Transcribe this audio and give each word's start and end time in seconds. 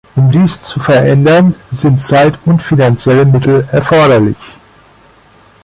Um 0.15 0.31
dies 0.31 0.63
zu 0.63 0.79
verändern, 0.79 1.53
sind 1.69 2.01
Zeit 2.01 2.39
und 2.45 2.63
finanzielle 2.63 3.23
Mittel 3.23 3.69
erforderlich. 3.71 4.35